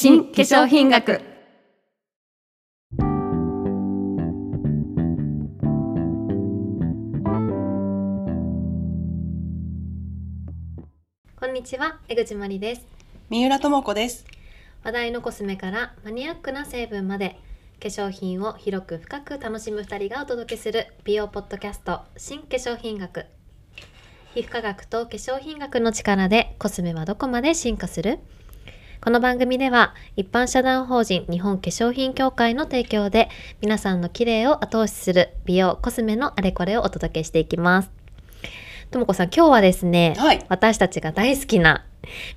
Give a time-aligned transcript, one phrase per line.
[0.00, 1.20] 新化粧品学。
[11.34, 12.86] こんにちは江口まりです。
[13.28, 14.24] 三浦智子です。
[14.84, 17.36] 話題のコスメからマニアックな成分まで
[17.82, 23.26] 化粧品を広く深く楽しむ二人がお届けする美容ポッドキャスト新化粧品学。
[24.32, 28.20] 皮膚科学と化粧品学の力でコスメはどこまで進化する？
[29.00, 33.28] この番組では一般社団法人日本化粧品協会の提供で
[33.60, 37.90] 皆さんの綺麗を後押しする美容コスメのあれこれをお届けしていきます。
[38.90, 41.84] ともこさん今日はですね、はい私たちが大好きな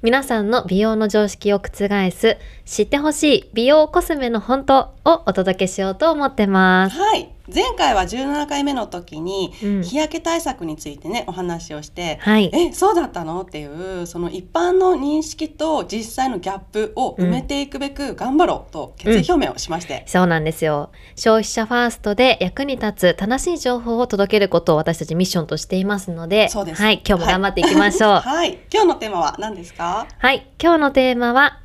[0.02, 6.98] 皆さんの美容の常識を覆す知ってほしい美容コスメの本当をお届けしようと思ってます。
[6.98, 7.30] はい。
[7.54, 9.84] 前回は17回目の時にうん。
[9.84, 12.50] 日焼け対策についてねお話をして、はい。
[12.54, 13.42] えそうだったの？
[13.42, 13.66] ってい
[14.02, 20.92] うその一般の認識と実際のギャップを埋めていくべく頑張ろうと決意表明をしまして、そうなんですよ。
[21.16, 26.82] 消費者ファーストで役に立つ正しい情報を届けることを私たちミッションとしていますので、そうです。
[26.82, 28.12] はい、今日も頑張っていきましょう。
[28.20, 28.60] はい。
[28.72, 30.08] 今日のテーマは何ですか？
[30.18, 31.60] はい、今日のテーマは、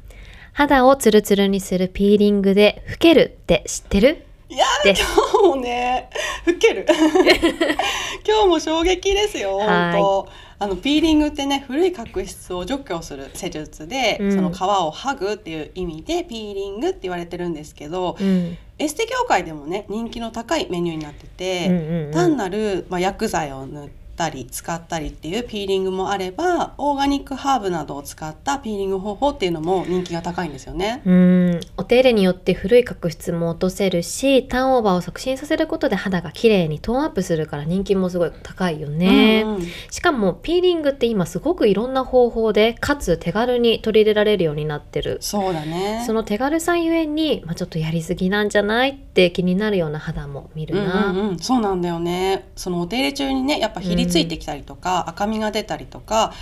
[0.53, 4.25] 肌をツルツルにするピーリングで老けるって知ってる？
[4.48, 6.11] いや今日もね
[6.47, 6.84] 老ける。
[8.27, 10.01] 今日も衝撃ですよはい。
[10.01, 10.29] 本当。
[10.59, 14.33] あのピーリングってね古い角質を除去する施術で、うん。
[14.34, 18.59] その皮を剥ぐっていう意味でピーリングって言われてるんですけど、うん。
[18.81, 31.03] エステ業界でもね人気の高いメニューになってて、単なる、まあ、薬剤を塗ったり使ったりっていうピーリングもあればオーガニックハーブなどを使ったピーリング方法っていうのも人気が高いんですよね。
[31.05, 39.42] うん、お手入れによって古い角質も落とせるし、ターンオーバーを促進させることで肌が綺麗にトーンアップするから人気もすごい高いよね。
[39.45, 45.19] うんうんしかもピーリングって今すごくいろんな方法で、かつ手軽に取り入れられるようになってる。
[45.20, 51.11] そうだねその手軽さゆえに、まあ、ちょっとやりすぎなんじゃないって気になるような肌も見るな。
[51.11, 56.33] うんうんうん、そうなんだよねそのお手入れ中にねやっぱひりついてきたりとか、赤みが出たりとか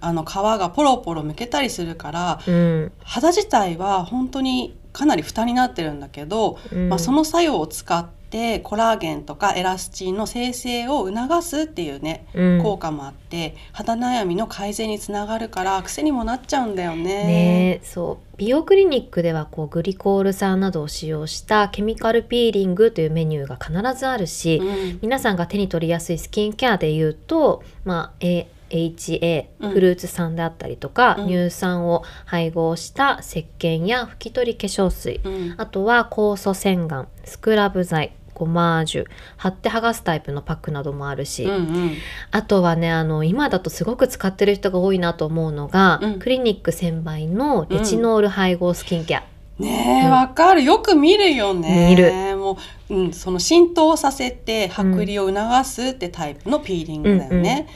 [0.00, 2.92] あの皮がポロポロむけたりするからうん。
[3.02, 6.88] 肌自体は本当にかなり負担になってるんだけど、うん。
[6.88, 12.62] まあ、その作用を使ってコラーゲンとかエラスチンの生成を促すっていうねうん。
[12.62, 17.04] 効果もあって肌悩みの改善につながるから癖にもなっちゃうんだよね。
[17.04, 18.36] ねえそう。
[18.36, 24.98] 美容クリニックではこうグリコール酸などを使用したケミカルピーリングというメニューが必ずあるし、うん。
[25.00, 28.24] 皆さんが手に取りやすいスキンケアで言うと、まあ、
[28.70, 29.70] AHA うん。
[29.70, 31.28] フルーツ酸であったりとか、うん。
[31.28, 35.20] 乳酸を配合した石鹸や拭き取り化粧水。
[35.22, 35.54] うん。
[35.56, 39.04] あとは酵素洗顔スクラブ剤ゴマージュ
[39.36, 41.92] 貼って剥がすタイプのパックなどもあるし、うんうん。
[42.30, 46.18] あとはねあの今だとすごく使ってる人が多いなと思うのが、うん。
[46.18, 49.22] クリニック専売のレチノール配合スキンケア、
[49.58, 50.10] ねえうん。
[50.10, 50.64] わ、かる。
[50.64, 51.88] よく見るよね。
[51.90, 52.36] 見る。
[52.36, 52.58] も
[52.90, 57.68] う、うん、その浸透させて剥離を促すってタイプのピーリングだよね、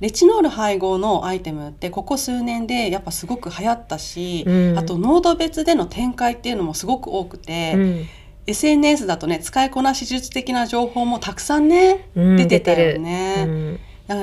[0.00, 4.78] レチノール配合のアイテムってここ数年でやっぱすごく流行ったし、うん。
[4.78, 8.06] あと濃度別での展開っていうのもすごく多くて、うん、
[8.48, 13.78] SNS だとね使いこなし術的な情報もたくさんねうん出てたよね。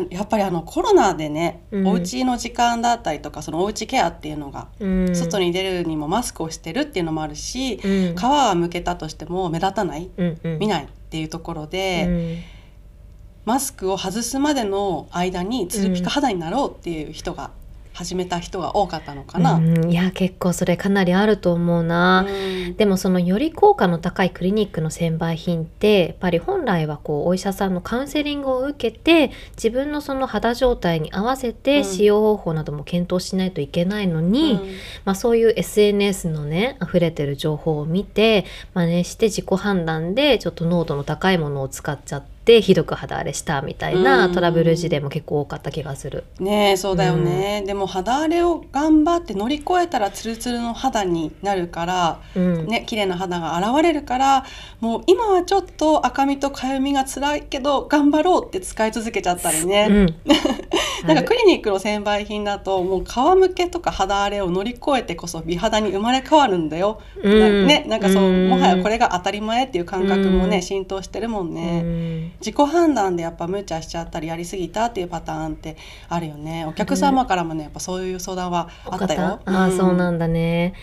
[0.10, 1.88] やっぱりあのコロナでね、うん。
[1.88, 8.16] お家の時間だったりとかそのおうちケアっていうのが、うん、外に出るにもマスクをしてるっていうのもあるし、うん。
[8.16, 10.58] 皮がむけたとしても目立たないうんうん。
[10.58, 12.38] 見ないっていうところうで、ん。
[13.46, 17.52] マスクを外すまでの間にツルピカ肌になろうっていう人が
[17.96, 19.54] 始めた人が多かったのかな。
[19.54, 22.76] うんいや結構それかなりあると思うな、うん。
[22.76, 31.54] でもそのより効果の高いクリニックの専売品ってやっぱり本来はこうお医者さんのカウンセリングを受けて自分のその肌状態に合わせうん。
[31.54, 34.78] て使用方法なども検討しないといけないのに、うん。
[35.06, 44.34] まあ、そういう SNS のね溢れてる情報を見て真似して自己判断でちょっと濃度の高いものを使っちゃってひどく肌荒れしたみたいなうん。
[44.34, 46.24] トラブル事例も結構多かった気がする。
[46.40, 52.68] ねえそうだよね、でも肌荒れを頑張って乗り越えたらツルツルの肌になるからうん。
[52.68, 54.46] ね綺麗な肌が現れるから
[54.80, 60.16] もう今はちょっと赤みとかゆみが辛いけど頑張ろうって使い続けちゃったりね、うん。
[61.08, 67.68] なんかクリニックの専売品だともう皮むけとか肌荒れを乗り越えてこそ美肌に生まれ変わるんだよ、うん。
[67.68, 68.50] ねなんかそううん。
[68.50, 70.62] もはやこれが当たり前っていう感覚もね、うん。
[70.62, 75.78] 浸透してるもんうね、ん自己判断でやっぱ無茶しちゃったりやりすぎたっていうパターンって
[76.10, 76.66] あるよね。
[76.66, 79.40] お客様からもねやっぱそういう相談はあったよ。
[79.46, 80.74] ああ、そうなんだね。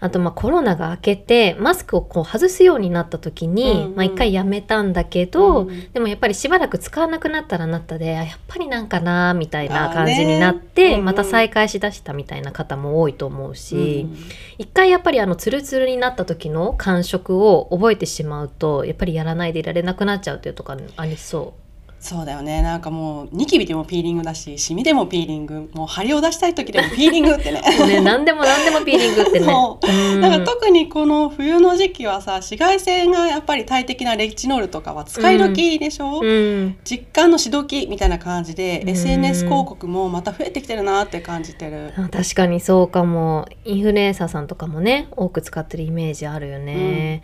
[0.00, 3.96] あとまあコロナが明けてマスクをこう外すようになった時に、うんうん。
[3.96, 11.04] まあ一回やめたんだけど、うんでもやっぱりしばらく使わなくなったらなったであやっぱりなんかなみたいな感じになって、ねうんうん。
[11.06, 14.16] また再開しだしたみたいな方も多いと思うし、うん
[14.58, 21.54] 一回やっぱりあのツルツルになった時の感触を覚えてしまうとやっぱりやらないでいられなくなっちゃうっていうとかありそ
[22.00, 22.62] そうだよね。
[22.62, 27.60] なんかもうニキビでもピーリングだしシミでもピーリングもう張りを出したい時でもピーリングってね。
[27.60, 29.44] ね何でも何でもピーリングってね。
[29.44, 29.86] そう。
[29.86, 30.20] うん。
[30.22, 36.78] なんか特にこの冬の時期はさ紫外線がやっぱり大敵なレチノールとかは使い時でしょ、うん。
[36.84, 38.88] 実感のしどきみたいな感じで、うん。
[38.88, 41.92] SNS 広告もまた増えてきてるなって感じてる。
[41.98, 43.46] あ確かにそうかも。
[43.66, 47.20] インフルエンサーさんとかもね多く使ってるイメージあるよね、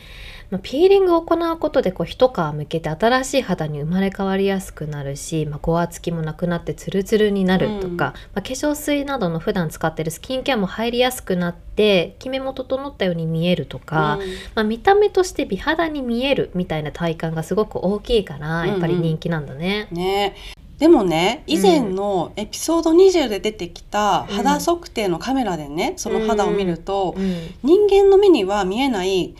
[0.50, 7.96] まあ、ピーリングを行うことでこう一皮むけて新しい肌に生まれ変わりやすくなるし、まあ、ごわつきもなくなってツルツルになるとか、うん。
[7.96, 14.28] まあ、化粧水などの普段使ってるスキンケアも入りやすくなってキメも整ったように見えるとか、うん。
[14.54, 19.88] まあ、見た目として美肌に見えるみたいな体感がすごく大きいからやっぱり人気なんだね。
[19.90, 20.36] ね。
[20.78, 24.36] でもね以前のエピソード20で出てきたうん。
[24.36, 27.54] 肌測定のカメラでねその肌を見ると、うん。
[27.62, 29.34] 人間の目には見えない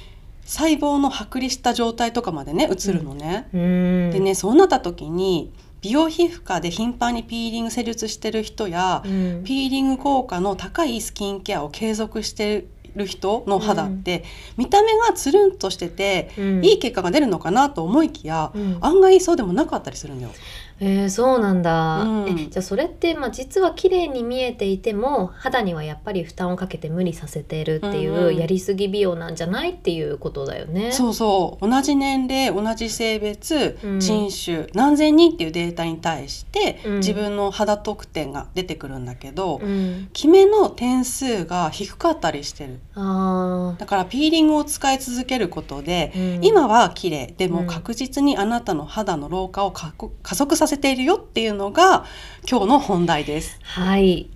[0.46, 3.48] 細胞の剥離した状態とかまでね映るのね。
[3.52, 4.10] うん。
[4.12, 5.52] でねそうなった時に
[5.82, 9.44] 美容皮膚科で頻繁にピーリング施術してる人や、うん。
[9.44, 14.25] ピーリング効果の高いスキンケアを継続してる人の肌って、
[14.56, 16.64] 見た目がつるんとしてて、うん。
[16.64, 18.78] いい結果が出るのかなと思いきや、うん。
[18.81, 20.32] 案外そうでもなかったりするんだよ。
[20.78, 22.28] えー、そうなんだ、うん。
[22.28, 28.37] えじゃあそれって、まあ、実は綺麗に見えていても肌にはやっぱり負担をかけて無理させてるっていう、うんうん。
[28.37, 30.93] やりすぎ美容なんじゃないっていうことだよね。
[30.93, 31.69] そうそう。
[31.69, 34.00] 同じ年齢同じ性別、うん。
[34.00, 36.96] 人種何千人っていうデータに対して、うん。
[36.99, 42.81] 自分の肌特典が出てくるんだけど、うん、キメの点数が低かったりしてる。
[42.94, 47.34] あだからピーリングを使い続けることで、今は綺麗。
[47.37, 52.05] でうんも確実にあなたの肌の老化を加速加速させているよっていうのが
[52.51, 53.59] 今日の本題です。
[53.63, 54.31] はい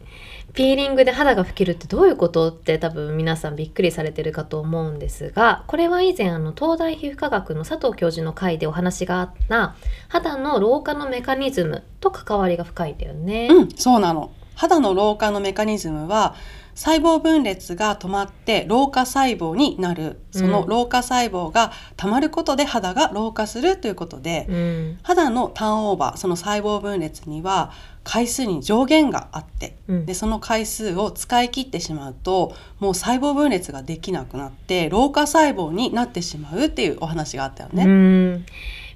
[0.52, 9.76] ピーリングで肌が拭けるってどういうことって多分皆さんびっくりされてるかと思うんですがこれは以前あの東大皮膚科学の佐藤教授の回でお話があった
[10.08, 13.48] 肌の老化のメカニズムと関わりが深いんだよね。
[13.48, 14.32] うん、そうなの。
[14.56, 16.34] 肌の老化のメカニズムは
[16.74, 20.20] 細胞分裂が止まって老化細胞になる。
[20.30, 24.98] そのうん老化細胞がたまることで肌が老化するということで、うん。
[25.02, 27.72] 肌のターンオーバーその細胞分裂には
[28.04, 30.06] 回数に上限があってうん。
[30.06, 37.84] でその回数を使い切ってしまうともう細胞分裂ができなくなって老化細胞になってしまうっていうお話があったよね。
[37.84, 38.46] うん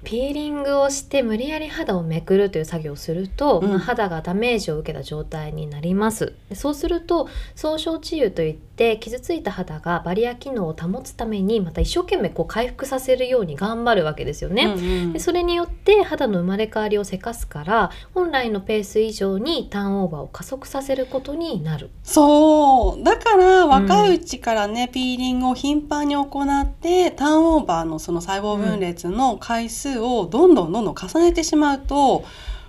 [0.05, 3.69] ピーリングをして無理やり肌をめくるという作業をすると、うん。
[3.69, 6.33] まあ肌がダメージを受けた状態になります。
[6.49, 14.65] でそうすると総症治癒といって傷ついた肌がバリア機能を保つためにまた一生懸命こう回復させるように頑張るわけですよね。
[14.65, 14.75] うんう
[15.07, 15.13] ん。
[15.13, 21.89] でそれによって肌の生まれ変わりをせかすから本来のペース以上にターンオーバーを加速させることになる。
[22.03, 23.03] そう。
[23.03, 32.25] だから若いうちからね、ピーリングを頻繁に行ってターンオーバーのその細胞分裂の回数をどんどんどんどん重ねてしまうと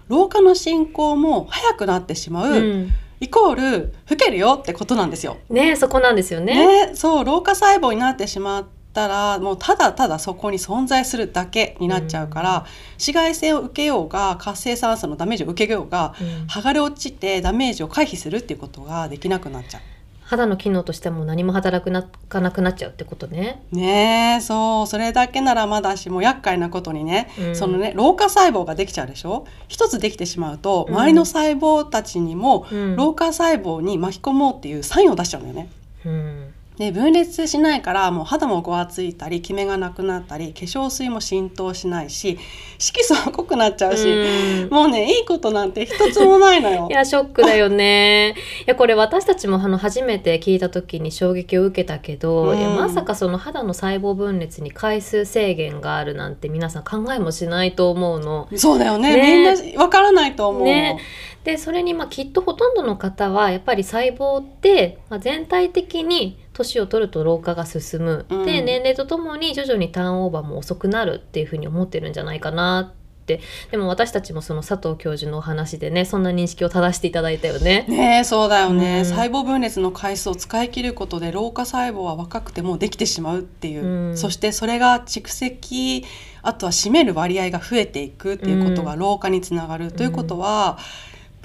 [0.09, 2.91] 老化の進行も早くなってしまう、うん
[3.21, 5.39] イコール老けるよってことなんですよ。
[5.49, 6.87] ねそこなんですよね。
[6.89, 19.81] ねそう老化細胞になってしまったらもうただただそこに存在するだけになっちゃうから、紫外線を受けようが活性酸素のダメージを受けようがうん剥がれ落ちてダメージを回避するっていうことができなくなっちゃう。
[20.29, 23.63] 肌の機能としても何も働くなかなくなっちゃうってことね。
[23.71, 27.57] ねえそうそれだけならまだしも厄介なことにね、うん。
[27.57, 29.47] そのね老化細胞ができちゃうでしょ？
[29.69, 30.95] 一つできてしまうとうん。
[30.95, 32.97] 周りの細胞たちにもうん。
[32.97, 35.69] 老化細胞に巻き込もうっていうサインを出しちゃうんだよね。
[36.05, 36.36] うん
[36.79, 42.39] で分裂しないからもう肌もごわついたりキメがなくなったり化粧水も浸透しないし
[42.79, 46.93] 色素も濃くなっちゃうし、うんもうねいいことなんて一つもないのよ い。
[46.93, 48.35] やショックだよね。
[48.61, 58.49] いやこれ私たちもあの初めて聞いた時に衝撃を受けたけど、うんいやまさかその肌の細胞分裂に回数制限があるなんて皆さん考えもしないと思うの。
[58.55, 60.65] そうだよねねみんなわからないと思う。
[60.65, 60.99] ね
[61.45, 68.47] でそれにまあきっとほとんどの方はやっぱり細胞って、まあ、全体的に年を取ると老化が進む、うん。
[68.47, 73.41] で年齢とともに徐々にターンオーバーも遅くなるっていうふうに思ってるんじゃないかなっって。
[73.73, 77.85] でも私たちもその佐藤教授のお話でねそんな認識を正していただいたよね。
[77.89, 79.05] ねえそうだよね、うん。
[79.05, 84.17] 細胞分裂の回数を使い切ることで老化細胞は若くてもできてしまうっていう、うん。
[84.17, 86.05] そしてそれが蓄積
[86.43, 90.79] あとは占める割合が増えていくっていうことが老化につながる、ということは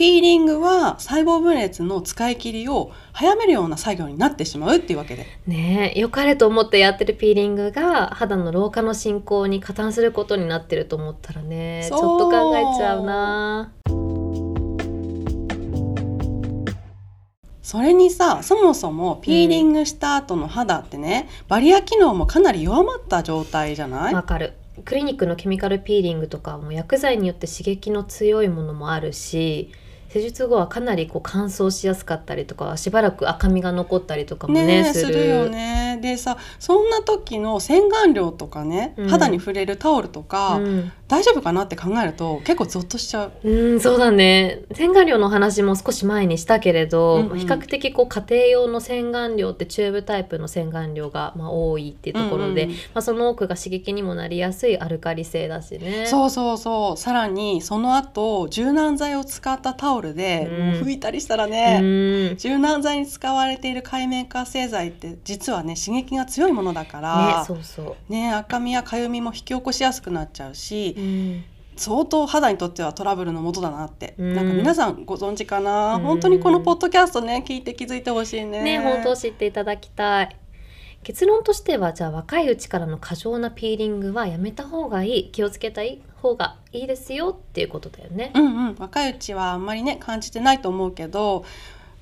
[0.01, 5.27] ピーリングは細胞分裂の使い切りを早めるような作業になってしまうっていうわけで。
[5.45, 13.73] ねえ良かれと思ってやってるピーリングが肌の老化の進行に加担することになってると思ったらねちょっと考えちゃうな。
[17.61, 24.53] それにさそもそもピーリングした後の肌ってね、バリア機能もかなり弱まった状態じゃない、わかる。
[24.83, 29.69] クリニックのケミカルピーリングとかも薬剤によって刺激の強いものもあるし
[30.13, 35.13] 施術後はかなりこう乾燥しやすかったりとかしばらく赤みが残ったりとかもねねえする。
[35.13, 35.99] するよね。
[36.01, 39.09] でさそんな時の洗顔料とかね、うん。
[39.09, 40.91] 肌に触れるタオルとか、うん。
[41.07, 43.49] 大丈夫かなって考えると結構ゾッとしちゃう。
[43.49, 44.61] うん、そうだね。
[44.73, 47.39] 洗顔料の話も少し前にしたけれど、うんうん。
[47.39, 56.05] 比較的こう家庭用の洗顔料ってチューブタイプの洗顔料がまあ多いっていうところで、うんうんまあ、その多くが刺激にもなりやすいアルカリ性だしね。
[56.05, 56.97] そうそうそう。
[56.97, 60.87] さらにその後柔軟剤を使ったタオルで、うん。
[60.87, 62.37] 拭いたりしたらうね、ん。
[62.37, 71.43] 柔軟剤に使われている界面活性剤って実はね刺激が強いものだからね、そうそう、ね赤みやかゆみも引き起こしやすくなっちゃうし、うん。
[71.77, 74.35] 相当肌にとってはトラブルのもとだなって、うん。
[74.35, 76.01] なんか皆さんご存知かな、うん。
[76.01, 78.61] 本当にこのポッドキャストね聞いて気づいてほしいね。
[78.61, 80.35] ね本当知っていただきたい
[81.03, 88.31] 結論としてはじゃあ若いうちからの過剰なピーリングはやめた方がいい気をつけたい方がいいですよっていうことだよね。
[88.35, 88.75] うんうん。
[88.77, 91.43] 若いうちはあんまりね感じてないと思うけど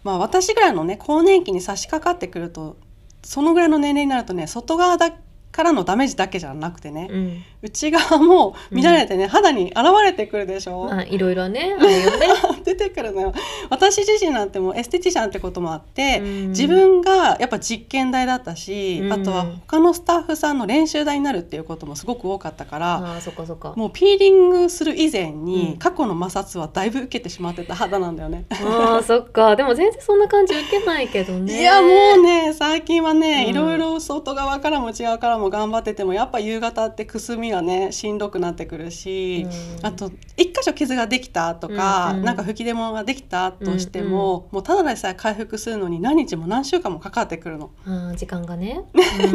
[0.03, 2.77] まあ私ぐらいのね更年期に差し掛かってくると
[3.23, 5.13] そのぐらいの年齢になるとね外側だ
[5.51, 12.07] からのダメージだけじゃなくてね、うん、内側も乱れてね、肌に現れてくるでしょ、まあいろいろね ね。
[12.63, 13.33] 出てくるのよ
[13.69, 23.73] 私自身なんてもうエステティシャンってこともあって、うん自分がやっぱ実験台だったし、うんあとは他のスタッフさんの練習台になるっていうこともすごく多かったから、ああそっかそっか。
[23.75, 28.45] もうピーリングする以前に、うん過去の摩擦はだいぶ受けてしまってた肌なんだよね。
[28.51, 31.61] ああそっか でも全然そんな感じ受けないけどね。
[31.61, 31.87] いやも
[32.17, 47.71] うね最近はね、うんいろいろ外側からも内側からも頑張っててもやっぱ夕方ってくすみがねしんどくなってくるし、うんあと一箇所傷ができたとか、うんうんなんか吹き出物ができたとしても、もうただでさえ回復するのに何日も何週間もかかってくるの。
[48.15, 48.81] 時間がね。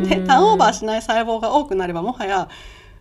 [0.09, 2.49] で うんターンオーバーしない細胞が多くなればもはや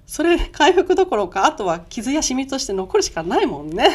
[0.06, 3.88] それ回復どころかあとは傷やシミとして残るしかないもんね。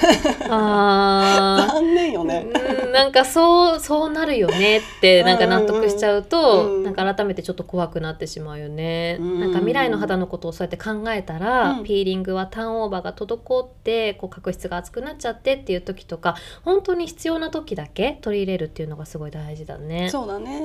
[0.48, 1.72] ああ。
[1.78, 2.46] 残念よね。
[2.82, 6.74] うんなんかそうそうなるよねってなんか納得しちゃうと、うん。
[6.76, 9.40] うんなんか改めてちょっと怖くなってしまうよね、うん。
[9.40, 11.84] なんか未来の肌のことをそうやって考えたら、うん。
[11.84, 20.08] ピーリングはターンオーバーが滞ってこう角質が厚くなっちゃってっていう時とか本当に必要な時だけ取り入れるっていうのがすごい大事だね。
[20.08, 20.62] そうだね。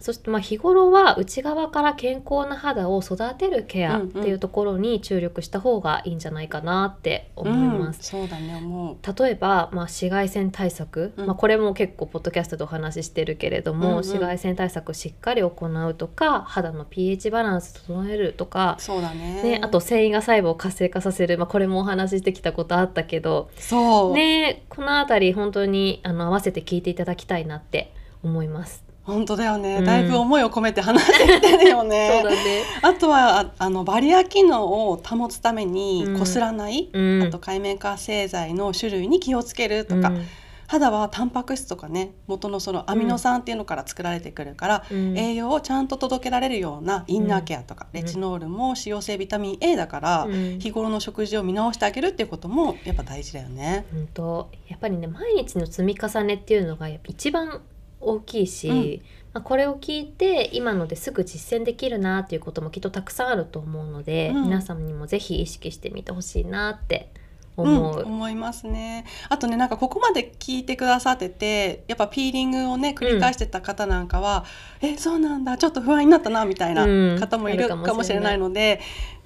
[0.00, 8.96] そしてまあ日頃は内側から健康な肌を育てるケアっていうところに注力した方がいいんじゃないかなって思います、うん、そうだね思う。
[9.20, 19.42] 例えば、まあ、紫外線対策、うんまあ、これも結構ポッドキャストでお話ししてるけれども、うんうん紫外線対策しっかり行うとか肌の pH バランス整えるとか、そうだね。
[19.42, 27.92] ね、あと繊維が細胞を活性化させる、まあ、これもお話ししてきたことあったけど、そう、ね、この辺り本当にあの合わせて聞いていただきたいなって
[28.22, 28.83] 思います。
[29.04, 29.84] 本当だよね、うん。
[29.84, 32.20] だいぶ思いを込めて話してるよね。
[32.22, 36.18] そうだね、あとはああのバリア機能を保つためにうん。
[36.18, 40.26] こすらない、うん、あと界面活性剤の種類に気をつけるとか、うん。
[40.66, 45.18] 肌はタンパク質とかね元のそのアミノ酸っていうのから作られてくるから、うん。
[45.18, 48.00] 栄養をちゃんと届けられるようなインナーケアとか、うん。
[48.00, 50.58] レチノールも脂溶性ビタミン A だから、うん。
[50.58, 53.84] 日頃の食事を見直してあげるっていうこともやっぱ大事だよね。
[53.92, 54.48] 本当。
[54.68, 57.60] やっぱりね毎日の積み重ねっていうのがやっぱ一番
[58.06, 59.00] 大きいし、うん。
[59.32, 64.42] まあ、これを聞いて今のですぐ実践できるなっていうこともきっとたくさんあると思うので、うん。
[64.44, 67.10] 皆さんにもぜひ意識してみてほしいなって
[67.56, 68.02] うん、思う。
[68.04, 69.04] 思いますね。
[69.28, 74.44] あとねなんかここまで聞いてくださっててやっぱピーリングをね繰り返してた方なんかは、
[74.80, 77.20] えそうなんだちょっと不安になったなみたいなうん。
[77.20, 78.38] 方もいあるかもしれない。
[78.38, 78.80] ので。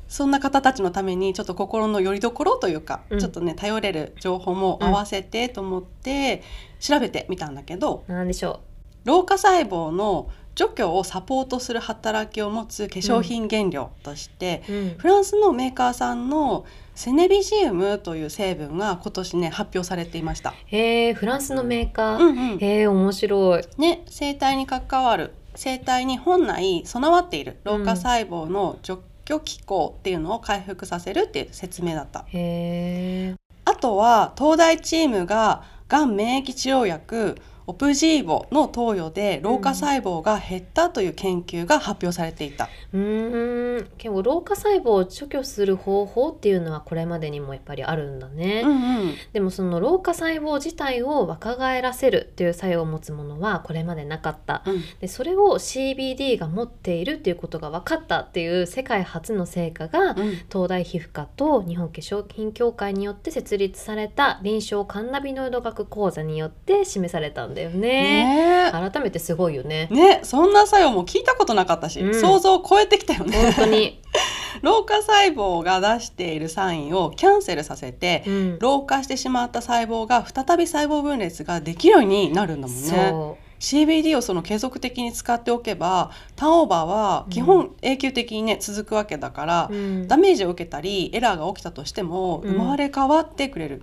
[0.09, 3.19] そんな方たちのためにちょっと心の拠り所というか、うん。
[3.19, 6.43] ちょっとね頼れる情報も合わせてと思って
[6.81, 8.61] 調べてみたんだけど、なんでしょ
[9.09, 14.73] 老化細胞の除去をサポートする働きを持つ化粧品原料として、う。
[14.73, 20.53] うんフランスのメーカーさんのセネビジウムという成分が今年ね発表されていました。
[20.67, 23.63] へえフランスのメーカー、うんうんへえ面白い。
[23.79, 32.27] ね、生体に関わる生体に本来備わっている老化細胞の除去機構っていうのを回復させるっていう説明だった。
[32.27, 33.35] へえ。
[33.65, 37.37] あとは東大チームががん免疫治療薬
[37.69, 42.71] オプジーボの投与で老化細胞が減ったという研究が発表されていた。
[42.95, 43.89] うーん。
[43.99, 48.63] 結構老化細胞を除去する方法っていうのはこれまでにもやっぱりあるんだね。
[48.65, 54.63] うんうんでもその老化細胞自体を若返らせるっていう作用を持つものはこれまでなかった。
[54.65, 60.15] うんでそれを CBD が持っているっていうことが分かったっていう世界初の成果がうん
[60.51, 68.71] 東大皮膚科と日本化粧品協会によって設立された臨床カンナビノイド学講座によって示されたんだよね。
[68.71, 69.95] ね改めてすごいよねえ。
[69.95, 73.53] ねそんな作用も聞いたことなかったし、うん想像を超えてきたよね。
[73.53, 74.01] 本当に。
[74.63, 82.89] 老化細胞が出しているサインをキャンセルさせてうん、老化してしまった細胞が再び細胞分裂ができるようになるんだもんね。
[82.89, 93.83] そ CBD をその継続的に使っておけばターンオーバーは基本永久的にね続くわけだからう。、うんダメージを受けたりエラーが起きたとしてもうん生まれ変わってくれる、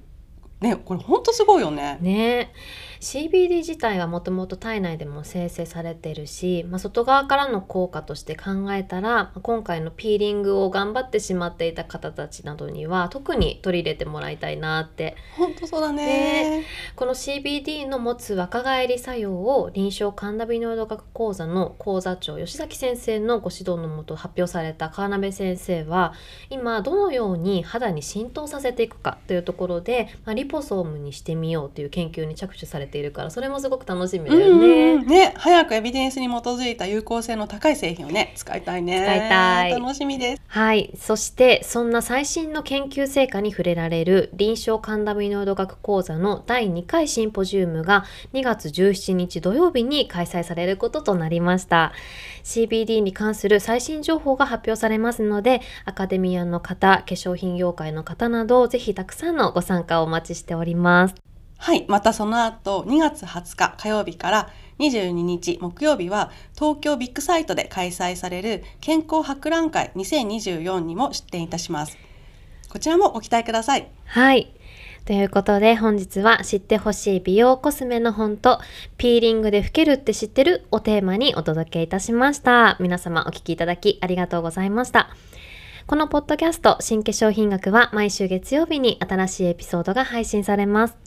[0.62, 1.98] ねこれほんとすごいよね。
[2.02, 2.52] ね
[3.00, 16.64] CBD 自体はもともと体内でも生成されてるし、まあ、外側からの効果として考えたらまあ今回のピーリングを頑張ってしまっていた方たちなどには特に取り入れてもらいたいなってほんとそうだね。
[16.96, 26.14] この CBD の持つ若返り作用を臨床カンナビノイド学講座の講座長吉崎先生のご指導のもと発表された川辺先生は
[26.50, 34.94] 今どのように肌に浸透させていくかというところで、まあ、リポソームにしてみようという研究に着手されているからそれもすごく楽しみだようんね。
[34.94, 39.02] うんね早くエビデンスに基づいた有効性の高い製品をね使いたいね。
[39.02, 40.42] 使いたい楽しみです。
[40.48, 40.92] はい。
[40.98, 51.94] そして、そんな最新の研究成果に触れられる臨床カンナビノイド学講座の第2回シンポジウムが2月17日土曜日に開催されることとなりました。
[52.44, 61.16] CBD に関する最新情報が発表されますので、アカデミアの方、化粧品業界の方など、ぜひたくさんのご参加をお待ちしております。
[61.58, 71.98] はい、またその後2月20日火曜日から22日木曜日は東京ビッグサイトで開催される健康博覧会2024にも出展いたします。
[72.70, 73.88] こちらもご期待ください。
[74.06, 74.54] はい。
[75.06, 78.60] ということで本日は知ってほしい美容コスメの本と
[78.98, 82.76] ピーリングで老けるって知ってるをテーマにお届けいたしました。
[82.80, 85.10] 皆様お聞きいただきありがとうございました。
[85.88, 90.98] このポッドキャスト新化粧品学は毎週月曜日に新しいエピソードが配信されます。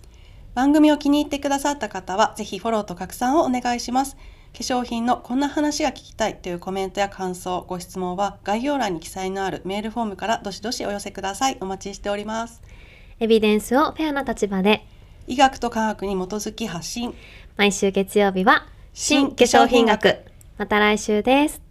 [0.55, 4.17] 番組を気に入ってくださった方はぜひフォローと拡散をお願いします。
[4.17, 11.59] 化粧品のこんな話が聞きたいというコメントや感想、ご質問は概要欄に記載のあるメールフォームからどしどしお寄せください。
[11.61, 12.63] お待ちしております。
[13.21, 14.87] エビデンスをフェアな立場で
[15.27, 17.15] 医学と科学に基づき発信。
[17.57, 20.19] 毎週月曜日は新化粧品学。
[20.57, 21.68] また来週です。